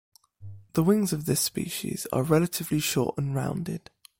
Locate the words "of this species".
1.13-2.07